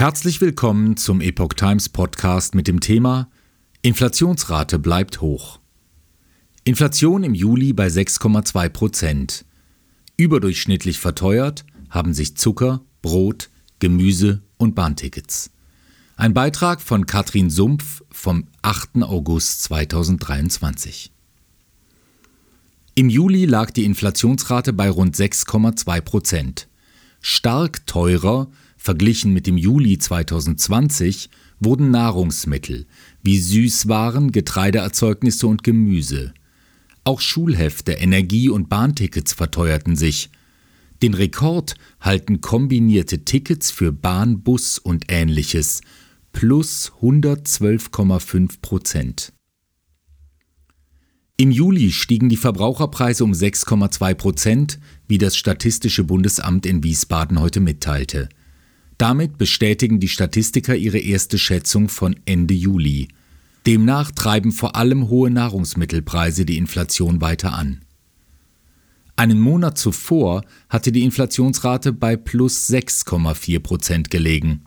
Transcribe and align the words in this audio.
Herzlich 0.00 0.40
willkommen 0.40 0.96
zum 0.96 1.20
Epoch 1.20 1.52
Times 1.52 1.90
Podcast 1.90 2.54
mit 2.54 2.66
dem 2.66 2.80
Thema 2.80 3.28
Inflationsrate 3.82 4.78
bleibt 4.78 5.20
hoch. 5.20 5.60
Inflation 6.64 7.22
im 7.22 7.34
Juli 7.34 7.74
bei 7.74 7.88
6,2 7.88 8.70
Prozent. 8.70 9.44
Überdurchschnittlich 10.16 10.98
verteuert 10.98 11.66
haben 11.90 12.14
sich 12.14 12.34
Zucker, 12.38 12.80
Brot, 13.02 13.50
Gemüse 13.78 14.40
und 14.56 14.74
Bahntickets. 14.74 15.50
Ein 16.16 16.32
Beitrag 16.32 16.80
von 16.80 17.04
Katrin 17.04 17.50
Sumpf 17.50 18.02
vom 18.10 18.46
8. 18.62 19.02
August 19.02 19.64
2023. 19.64 21.12
Im 22.94 23.10
Juli 23.10 23.44
lag 23.44 23.70
die 23.70 23.84
Inflationsrate 23.84 24.72
bei 24.72 24.88
rund 24.88 25.14
6,2 25.14 26.00
Prozent. 26.00 26.68
Stark 27.20 27.86
teurer, 27.86 28.48
verglichen 28.80 29.34
mit 29.34 29.46
dem 29.46 29.58
Juli 29.58 29.98
2020, 29.98 31.28
wurden 31.60 31.90
Nahrungsmittel 31.90 32.86
wie 33.22 33.38
Süßwaren, 33.38 34.32
Getreideerzeugnisse 34.32 35.46
und 35.46 35.62
Gemüse. 35.62 36.32
Auch 37.04 37.20
Schulhefte, 37.20 37.92
Energie- 37.92 38.48
und 38.48 38.70
Bahntickets 38.70 39.34
verteuerten 39.34 39.96
sich. 39.96 40.30
Den 41.02 41.12
Rekord 41.12 41.74
halten 42.00 42.40
kombinierte 42.40 43.24
Tickets 43.24 43.70
für 43.70 43.92
Bahn, 43.92 44.42
Bus 44.42 44.78
und 44.78 45.04
ähnliches 45.08 45.82
plus 46.32 46.92
112,5 47.02 48.60
Prozent. 48.62 49.32
Im 51.36 51.50
Juli 51.50 51.90
stiegen 51.90 52.28
die 52.28 52.36
Verbraucherpreise 52.36 53.24
um 53.24 53.32
6,2 53.32 54.14
Prozent, 54.14 54.78
wie 55.08 55.18
das 55.18 55.36
Statistische 55.36 56.04
Bundesamt 56.04 56.64
in 56.66 56.82
Wiesbaden 56.82 57.40
heute 57.40 57.60
mitteilte. 57.60 58.28
Damit 59.00 59.38
bestätigen 59.38 59.98
die 59.98 60.08
Statistiker 60.08 60.76
ihre 60.76 60.98
erste 60.98 61.38
Schätzung 61.38 61.88
von 61.88 62.16
Ende 62.26 62.52
Juli. 62.52 63.08
Demnach 63.66 64.10
treiben 64.10 64.52
vor 64.52 64.76
allem 64.76 65.08
hohe 65.08 65.30
Nahrungsmittelpreise 65.30 66.44
die 66.44 66.58
Inflation 66.58 67.22
weiter 67.22 67.54
an. 67.54 67.80
Einen 69.16 69.40
Monat 69.40 69.78
zuvor 69.78 70.44
hatte 70.68 70.92
die 70.92 71.04
Inflationsrate 71.04 71.94
bei 71.94 72.16
plus 72.16 72.68
6,4 72.68 73.60
Prozent 73.60 74.10
gelegen. 74.10 74.64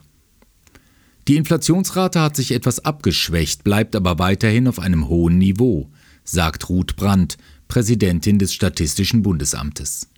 Die 1.28 1.36
Inflationsrate 1.36 2.20
hat 2.20 2.34
sich 2.34 2.50
etwas 2.50 2.80
abgeschwächt, 2.84 3.62
bleibt 3.62 3.94
aber 3.94 4.18
weiterhin 4.18 4.66
auf 4.66 4.80
einem 4.80 5.06
hohen 5.06 5.38
Niveau 5.38 5.92
sagt 6.24 6.68
Ruth 6.68 6.96
Brandt, 6.96 7.36
Präsidentin 7.68 8.38
des 8.38 8.52
Statistischen 8.52 9.22
Bundesamtes. 9.22 10.08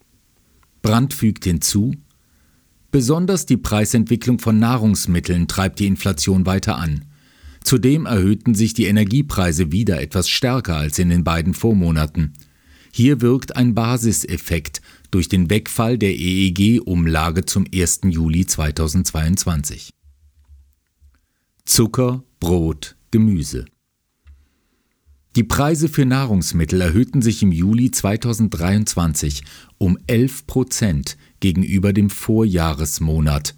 Brandt 0.82 1.12
fügt 1.12 1.44
hinzu, 1.44 1.92
Besonders 2.90 3.46
die 3.46 3.56
Preisentwicklung 3.56 4.38
von 4.38 4.58
Nahrungsmitteln 4.58 5.48
treibt 5.48 5.80
die 5.80 5.86
Inflation 5.86 6.46
weiter 6.46 6.76
an. 6.76 7.04
Zudem 7.62 8.06
erhöhten 8.06 8.54
sich 8.54 8.74
die 8.74 8.84
Energiepreise 8.84 9.72
wieder 9.72 10.00
etwas 10.00 10.28
stärker 10.28 10.76
als 10.76 10.98
in 10.98 11.08
den 11.08 11.24
beiden 11.24 11.52
Vormonaten. 11.52 12.34
Hier 12.92 13.20
wirkt 13.20 13.56
ein 13.56 13.74
Basiseffekt 13.74 14.80
durch 15.10 15.28
den 15.28 15.50
Wegfall 15.50 15.98
der 15.98 16.14
EEG-Umlage 16.14 17.44
zum 17.44 17.66
1. 17.74 18.00
Juli 18.04 18.46
2022. 18.46 19.90
Zucker, 21.64 22.22
Brot, 22.38 22.96
Gemüse. 23.10 23.66
Die 25.36 25.44
Preise 25.44 25.90
für 25.90 26.06
Nahrungsmittel 26.06 26.80
erhöhten 26.80 27.20
sich 27.20 27.42
im 27.42 27.52
Juli 27.52 27.90
2023 27.90 29.44
um 29.76 29.98
11 30.06 30.46
Prozent 30.46 31.18
gegenüber 31.40 31.92
dem 31.92 32.08
Vorjahresmonat, 32.08 33.54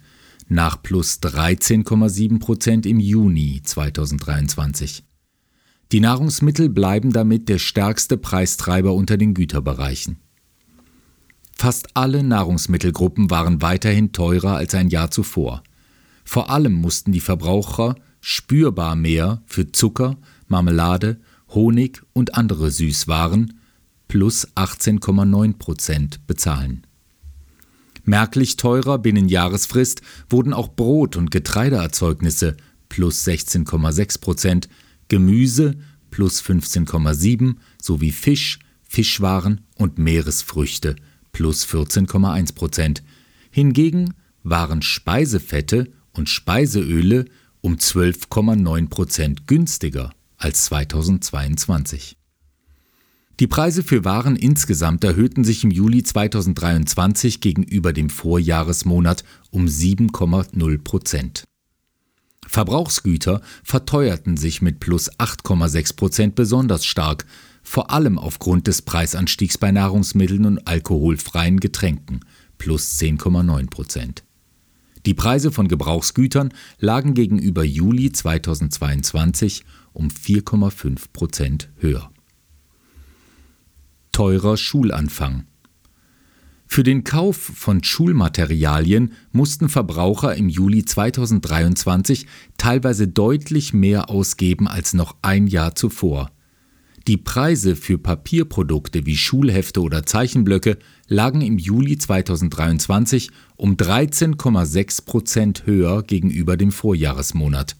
nach 0.49 0.83
plus 0.83 1.21
13,7 1.21 2.39
Prozent 2.39 2.85
im 2.85 2.99
Juni 2.99 3.61
2023. 3.63 5.05
Die 5.93 6.01
Nahrungsmittel 6.01 6.67
bleiben 6.67 7.13
damit 7.13 7.47
der 7.47 7.59
stärkste 7.59 8.17
Preistreiber 8.17 8.93
unter 8.93 9.15
den 9.15 9.33
Güterbereichen. 9.33 10.17
Fast 11.55 11.95
alle 11.95 12.23
Nahrungsmittelgruppen 12.23 13.31
waren 13.31 13.61
weiterhin 13.61 14.11
teurer 14.11 14.57
als 14.57 14.75
ein 14.75 14.89
Jahr 14.89 15.11
zuvor. 15.11 15.63
Vor 16.25 16.49
allem 16.49 16.73
mussten 16.73 17.13
die 17.13 17.21
Verbraucher 17.21 17.95
spürbar 18.19 18.97
mehr 18.97 19.41
für 19.45 19.71
Zucker, 19.71 20.17
Marmelade 20.49 21.21
Honig 21.49 22.01
und 22.13 22.35
andere 22.35 22.71
Süßwaren 22.71 23.59
plus 24.07 24.47
18,9 24.55 25.57
Prozent 25.57 26.25
bezahlen. 26.27 26.85
Merklich 28.03 28.57
teurer 28.57 28.97
binnen 28.97 29.29
Jahresfrist 29.29 30.01
wurden 30.29 30.53
auch 30.53 30.69
Brot- 30.75 31.15
und 31.15 31.31
Getreideerzeugnisse 31.31 32.57
plus 32.89 33.25
16,6 33.25 34.19
Prozent, 34.19 34.69
Gemüse 35.09 35.75
plus 36.09 36.41
15,7 36.41 37.55
sowie 37.81 38.11
Fisch, 38.11 38.59
Fischwaren 38.83 39.61
und 39.75 39.99
Meeresfrüchte 39.99 40.95
plus 41.31 41.67
14,1 41.67 42.55
Prozent. 42.55 43.03
Hingegen 43.51 44.15
waren 44.43 44.81
Speisefette 44.81 45.91
und 46.13 46.29
Speiseöle 46.29 47.25
um 47.61 47.75
12,9 47.75 48.89
Prozent 48.89 49.47
günstiger 49.47 50.11
als 50.39 50.65
2022. 50.65 52.17
Die 53.39 53.47
Preise 53.47 53.83
für 53.83 54.03
Waren 54.03 54.35
insgesamt 54.35 55.03
erhöhten 55.05 55.45
sich 55.45 55.63
im 55.63 55.71
Juli 55.71 56.03
2023 56.03 57.39
gegenüber 57.39 57.93
dem 57.93 58.09
Vorjahresmonat 58.09 59.23
um 59.51 59.65
7,0 59.65 60.77
Prozent. 60.83 61.43
Verbrauchsgüter 62.45 63.41
verteuerten 63.63 64.35
sich 64.35 64.61
mit 64.61 64.79
plus 64.79 65.11
8,6 65.19 65.95
Prozent 65.95 66.35
besonders 66.35 66.83
stark, 66.83 67.25
vor 67.63 67.91
allem 67.91 68.17
aufgrund 68.17 68.67
des 68.67 68.81
Preisanstiegs 68.81 69.57
bei 69.57 69.71
Nahrungsmitteln 69.71 70.45
und 70.45 70.67
alkoholfreien 70.67 71.59
Getränken 71.59 72.21
plus 72.57 72.99
10,9 72.99 73.69
Prozent. 73.69 74.23
Die 75.05 75.13
Preise 75.13 75.51
von 75.51 75.67
Gebrauchsgütern 75.67 76.53
lagen 76.79 77.13
gegenüber 77.13 77.63
Juli 77.63 78.11
2022 78.11 79.63
um 79.93 80.09
4,5 80.09 81.05
Prozent 81.13 81.69
höher. 81.77 82.11
Teurer 84.11 84.57
Schulanfang. 84.57 85.45
Für 86.71 86.83
den 86.83 87.03
Kauf 87.03 87.37
von 87.37 87.83
Schulmaterialien 87.83 89.13
mussten 89.31 89.69
Verbraucher 89.69 90.35
im 90.35 90.49
Juli 90.49 90.85
2023 90.85 92.27
teilweise 92.57 93.07
deutlich 93.07 93.73
mehr 93.73 94.09
ausgeben 94.09 94.67
als 94.67 94.93
noch 94.93 95.15
ein 95.23 95.47
Jahr 95.47 95.73
zuvor. 95.73 96.31
Die 97.09 97.17
Preise 97.17 97.75
für 97.75 97.97
Papierprodukte 97.97 99.07
wie 99.07 99.17
Schulhefte 99.17 99.81
oder 99.81 100.05
Zeichenblöcke 100.05 100.77
lagen 101.07 101.41
im 101.41 101.57
Juli 101.57 101.97
2023 101.97 103.31
um 103.55 103.77
13,6 103.77 105.05
Prozent 105.05 105.65
höher 105.65 106.03
gegenüber 106.03 106.55
dem 106.55 106.71
Vorjahresmonat. 106.71 107.77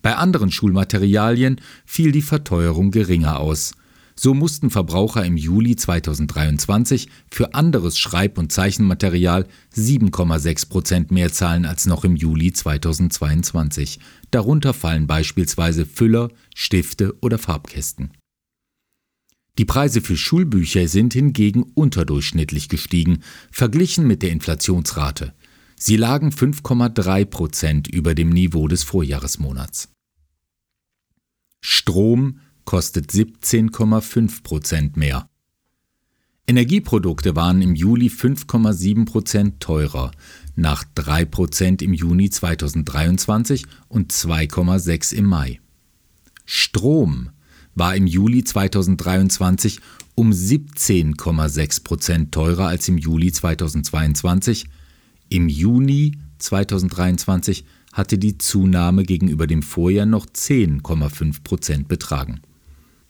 Bei 0.00 0.16
anderen 0.16 0.50
Schulmaterialien 0.50 1.60
fiel 1.84 2.10
die 2.10 2.22
Verteuerung 2.22 2.90
geringer 2.90 3.38
aus. 3.38 3.74
So 4.16 4.32
mussten 4.32 4.70
Verbraucher 4.70 5.26
im 5.26 5.36
Juli 5.36 5.76
2023 5.76 7.10
für 7.30 7.52
anderes 7.52 7.98
Schreib- 7.98 8.38
und 8.38 8.50
Zeichenmaterial 8.50 9.46
7,6 9.76 10.70
Prozent 10.70 11.10
mehr 11.10 11.30
zahlen 11.30 11.66
als 11.66 11.84
noch 11.84 12.02
im 12.02 12.16
Juli 12.16 12.54
2022. 12.54 14.00
Darunter 14.30 14.72
fallen 14.72 15.06
beispielsweise 15.06 15.84
Füller, 15.84 16.30
Stifte 16.54 17.14
oder 17.20 17.36
Farbkästen. 17.36 18.12
Die 19.58 19.64
Preise 19.64 20.00
für 20.00 20.16
Schulbücher 20.16 20.88
sind 20.88 21.14
hingegen 21.14 21.62
unterdurchschnittlich 21.62 22.68
gestiegen, 22.68 23.20
verglichen 23.52 24.06
mit 24.06 24.22
der 24.22 24.30
Inflationsrate. 24.30 25.32
Sie 25.76 25.96
lagen 25.96 26.30
5,3 26.30 27.24
Prozent 27.24 27.88
über 27.88 28.14
dem 28.14 28.30
Niveau 28.30 28.66
des 28.66 28.82
Vorjahresmonats. 28.82 29.90
Strom 31.60 32.40
kostet 32.64 33.10
17,5 33.10 34.42
Prozent 34.42 34.96
mehr. 34.96 35.28
Energieprodukte 36.46 37.36
waren 37.36 37.62
im 37.62 37.74
Juli 37.74 38.08
5,7 38.08 39.06
Prozent 39.06 39.60
teurer, 39.60 40.10
nach 40.56 40.84
3 40.94 41.24
Prozent 41.24 41.80
im 41.80 41.94
Juni 41.94 42.28
2023 42.28 43.66
und 43.88 44.12
2,6 44.12 45.14
im 45.14 45.24
Mai. 45.24 45.60
Strom 46.44 47.30
war 47.74 47.96
im 47.96 48.06
Juli 48.06 48.44
2023 48.44 49.80
um 50.14 50.30
17,6 50.30 51.84
Prozent 51.84 52.32
teurer 52.32 52.68
als 52.68 52.88
im 52.88 52.98
Juli 52.98 53.32
2022. 53.32 54.66
Im 55.28 55.48
Juni 55.48 56.18
2023 56.38 57.64
hatte 57.92 58.18
die 58.18 58.38
Zunahme 58.38 59.04
gegenüber 59.04 59.46
dem 59.46 59.62
Vorjahr 59.62 60.06
noch 60.06 60.26
10,5 60.26 61.42
Prozent 61.42 61.88
betragen. 61.88 62.40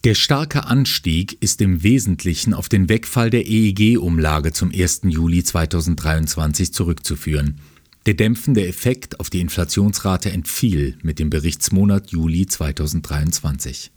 Der 0.04 0.14
starke 0.14 0.66
Anstieg 0.66 1.42
ist 1.42 1.62
im 1.62 1.82
Wesentlichen 1.82 2.52
auf 2.52 2.68
den 2.68 2.90
Wegfall 2.90 3.30
der 3.30 3.46
EEG-Umlage 3.46 4.52
zum 4.52 4.70
1. 4.70 5.00
Juli 5.04 5.42
2023 5.42 6.74
zurückzuführen. 6.74 7.60
Der 8.04 8.12
dämpfende 8.12 8.66
Effekt 8.66 9.18
auf 9.18 9.30
die 9.30 9.40
Inflationsrate 9.40 10.30
entfiel 10.30 10.98
mit 11.02 11.18
dem 11.18 11.30
Berichtsmonat 11.30 12.10
Juli 12.10 12.46
2023. 12.46 13.93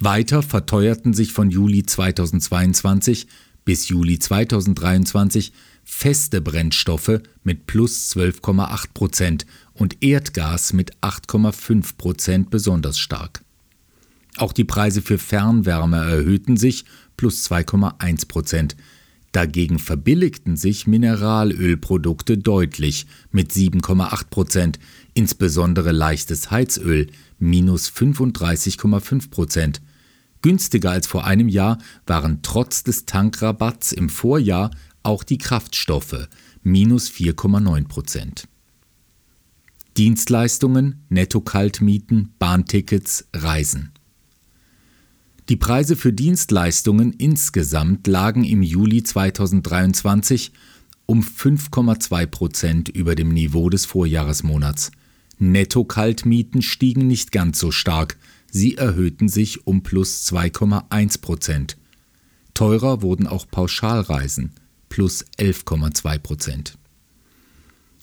Weiter 0.00 0.42
verteuerten 0.42 1.14
sich 1.14 1.32
von 1.32 1.50
Juli 1.50 1.84
2022 1.84 3.26
bis 3.64 3.88
Juli 3.88 4.18
2023 4.18 5.52
feste 5.84 6.40
Brennstoffe 6.40 7.20
mit 7.42 7.66
plus 7.66 8.14
12,8 8.14 8.86
Prozent 8.92 9.46
und 9.74 10.02
Erdgas 10.02 10.72
mit 10.72 10.96
8,5 10.98 11.96
Prozent 11.96 12.50
besonders 12.50 12.98
stark. 12.98 13.42
Auch 14.36 14.52
die 14.52 14.64
Preise 14.64 15.00
für 15.00 15.18
Fernwärme 15.18 15.98
erhöhten 15.98 16.56
sich 16.56 16.84
plus 17.16 17.48
2,1 17.48 18.26
Prozent. 18.26 18.76
Dagegen 19.34 19.80
verbilligten 19.80 20.56
sich 20.56 20.86
Mineralölprodukte 20.86 22.38
deutlich 22.38 23.06
mit 23.32 23.50
7,8 23.50 24.30
Prozent, 24.30 24.78
insbesondere 25.12 25.90
leichtes 25.90 26.52
Heizöl 26.52 27.08
minus 27.40 27.90
35,5 27.90 29.30
Prozent. 29.30 29.82
Günstiger 30.40 30.92
als 30.92 31.08
vor 31.08 31.24
einem 31.24 31.48
Jahr 31.48 31.78
waren 32.06 32.42
trotz 32.42 32.84
des 32.84 33.06
Tankrabatts 33.06 33.90
im 33.90 34.08
Vorjahr 34.08 34.70
auch 35.02 35.24
die 35.24 35.38
Kraftstoffe 35.38 36.28
minus 36.62 37.10
4,9 37.10 37.88
Prozent. 37.88 38.46
Dienstleistungen, 39.96 41.06
Netto-Kaltmieten, 41.08 42.34
Bahntickets, 42.38 43.26
Reisen. 43.34 43.93
Die 45.50 45.56
Preise 45.56 45.96
für 45.96 46.14
Dienstleistungen 46.14 47.12
insgesamt 47.12 48.06
lagen 48.06 48.44
im 48.44 48.62
Juli 48.62 49.02
2023 49.02 50.52
um 51.04 51.20
5,2 51.20 52.26
Prozent 52.26 52.88
über 52.88 53.14
dem 53.14 53.28
Niveau 53.28 53.68
des 53.68 53.84
Vorjahresmonats. 53.84 54.90
Netto-Kaltmieten 55.38 56.62
stiegen 56.62 57.06
nicht 57.06 57.30
ganz 57.30 57.58
so 57.58 57.70
stark, 57.72 58.16
sie 58.50 58.76
erhöhten 58.76 59.28
sich 59.28 59.66
um 59.66 59.82
plus 59.82 60.26
2,1 60.26 61.20
Prozent. 61.20 61.76
Teurer 62.54 63.02
wurden 63.02 63.26
auch 63.26 63.46
Pauschalreisen 63.46 64.52
plus 64.88 65.26
11,2 65.38 66.18
Prozent. 66.20 66.78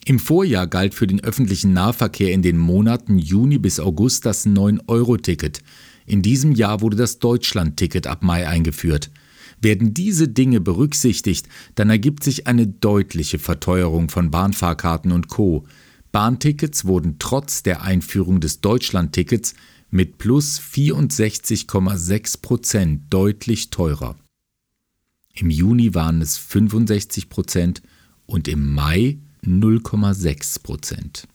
Im 0.05 0.19
Vorjahr 0.19 0.67
galt 0.67 0.93
für 0.93 1.07
den 1.07 1.23
öffentlichen 1.23 1.73
Nahverkehr 1.73 2.33
in 2.33 2.43
den 2.43 2.57
Monaten 2.57 3.17
Juni 3.17 3.57
bis 3.57 3.79
August 3.79 4.25
das 4.25 4.45
9-Euro-Ticket. 4.45 5.61
In 6.11 6.21
diesem 6.21 6.51
Jahr 6.51 6.81
wurde 6.81 6.97
das 6.97 7.19
Deutschland-Ticket 7.19 8.05
ab 8.05 8.21
Mai 8.21 8.45
eingeführt. 8.45 9.11
Werden 9.61 9.93
diese 9.93 10.27
Dinge 10.27 10.59
berücksichtigt, 10.59 11.47
dann 11.75 11.89
ergibt 11.89 12.25
sich 12.25 12.47
eine 12.47 12.67
deutliche 12.67 13.39
Verteuerung 13.39 14.09
von 14.09 14.29
Bahnfahrkarten 14.29 15.13
und 15.13 15.29
Co. 15.29 15.65
Bahntickets 16.11 16.83
wurden 16.83 17.15
trotz 17.17 17.63
der 17.63 17.83
Einführung 17.83 18.41
des 18.41 18.59
Deutschland-Tickets 18.59 19.53
mit 19.89 20.17
plus 20.17 20.59
64,6 20.59 22.41
Prozent 22.41 23.03
deutlich 23.09 23.69
teurer. 23.69 24.17
Im 25.33 25.49
Juni 25.49 25.95
waren 25.95 26.21
es 26.21 26.37
65 26.37 27.29
Prozent 27.29 27.81
und 28.25 28.49
im 28.49 28.73
Mai 28.73 29.17
0,6 29.45 30.61
Prozent. 30.61 31.25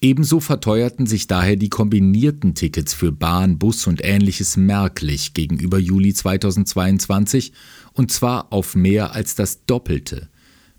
Ebenso 0.00 0.38
verteuerten 0.38 1.06
sich 1.06 1.26
daher 1.26 1.56
die 1.56 1.70
kombinierten 1.70 2.54
Tickets 2.54 2.94
für 2.94 3.10
Bahn, 3.10 3.58
Bus 3.58 3.88
und 3.88 4.00
ähnliches 4.04 4.56
merklich 4.56 5.34
gegenüber 5.34 5.78
Juli 5.78 6.14
2022 6.14 7.52
und 7.94 8.12
zwar 8.12 8.52
auf 8.52 8.76
mehr 8.76 9.12
als 9.12 9.34
das 9.34 9.64
Doppelte 9.66 10.28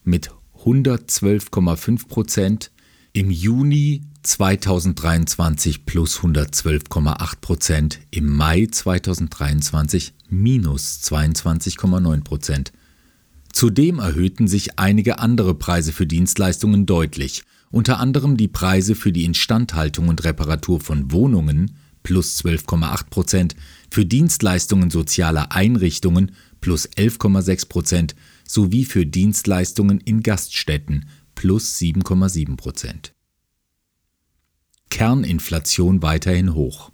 mit 0.06 0.32
112,5 0.64 2.08
Prozent 2.08 2.72
im 3.12 3.30
Juni 3.30 4.04
2023 4.24 5.86
plus 5.86 6.20
112,8 6.20 7.36
Prozent, 7.42 8.00
im 8.12 8.28
Mai 8.28 8.68
2023 8.72 10.14
minus 10.30 11.02
22,9 11.04 12.24
Prozent. 12.24 12.72
Zudem 13.60 14.00
erhöhten 14.00 14.48
sich 14.48 14.80
einige 14.80 15.20
andere 15.20 15.54
Preise 15.54 15.92
für 15.92 16.08
Dienstleistungen 16.08 16.86
deutlich, 16.86 17.44
unter 17.72 18.00
anderem 18.00 18.38
die 18.38 18.48
Preise 18.48 18.96
für 18.96 19.12
die 19.12 19.26
Instandhaltung 19.26 20.08
und 20.08 20.24
Reparatur 20.24 20.80
von 20.80 21.12
Wohnungen 21.12 21.76
plus 22.02 22.40
12,8 22.40 23.10
Prozent, 23.10 23.58
für 23.92 24.06
Dienstleistungen 24.06 24.90
sozialer 24.90 25.52
Einrichtungen 25.52 26.32
plus 26.62 26.88
11,6 26.88 27.68
Prozent 27.68 28.16
sowie 28.48 28.86
für 28.86 29.06
Dienstleistungen 29.06 30.00
in 30.00 30.24
Gaststätten 30.24 31.10
plus 31.36 31.78
7,7 31.80 32.56
Prozent. 32.56 33.14
Kerninflation 34.90 36.02
weiterhin 36.02 36.54
hoch. 36.54 36.94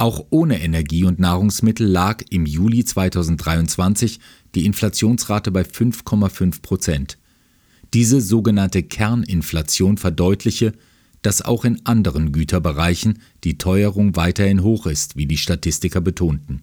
Auch 0.00 0.24
ohne 0.30 0.62
Energie 0.62 1.04
und 1.04 1.18
Nahrungsmittel 1.18 1.86
lag 1.86 2.22
im 2.30 2.46
Juli 2.46 2.86
2023 2.86 4.20
die 4.54 4.64
Inflationsrate 4.64 5.50
bei 5.50 5.62
5,5 5.62 6.62
Prozent. 6.62 7.18
Diese 7.92 8.20
sogenannte 8.20 8.82
Kerninflation 8.82 9.98
verdeutliche, 9.98 10.72
dass 11.22 11.42
auch 11.42 11.64
in 11.64 11.84
anderen 11.84 12.32
Güterbereichen 12.32 13.20
die 13.44 13.58
Teuerung 13.58 14.16
weiterhin 14.16 14.62
hoch 14.62 14.86
ist, 14.86 15.16
wie 15.16 15.26
die 15.26 15.36
Statistiker 15.36 16.00
betonten. 16.00 16.62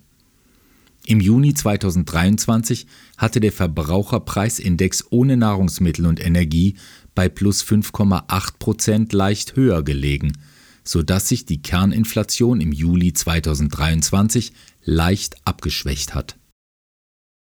Im 1.05 1.21
Juni 1.21 1.53
2023 1.53 2.87
hatte 3.17 3.39
der 3.39 3.51
Verbraucherpreisindex 3.51 5.05
ohne 5.09 5.37
Nahrungsmittel 5.37 6.05
und 6.05 6.25
Energie 6.25 6.75
bei 7.15 7.29
plus 7.29 7.63
5,8 7.63 8.57
Prozent 8.59 9.13
leicht 9.13 9.55
höher 9.55 9.83
gelegen– 9.83 10.33
sodass 10.87 11.27
sich 11.27 11.45
die 11.45 11.61
Kerninflation 11.61 12.61
im 12.61 12.71
Juli 12.71 13.13
2023 13.13 14.53
leicht 14.85 15.35
abgeschwächt 15.45 16.15
hat 16.15 16.37